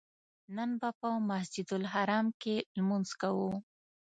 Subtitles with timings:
[0.55, 3.51] نن به په مسجدالحرام کې لمونځ کوو.